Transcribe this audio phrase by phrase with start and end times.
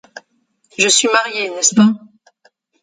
[0.79, 1.93] Je suis mariée, n'est-ce pas?